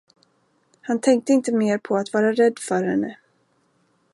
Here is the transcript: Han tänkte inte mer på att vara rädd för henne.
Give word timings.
Han 0.81 0.99
tänkte 1.01 1.31
inte 1.33 1.51
mer 1.51 1.77
på 1.77 1.97
att 1.97 2.13
vara 2.13 2.33
rädd 2.33 2.59
för 2.59 2.83
henne. 2.83 3.17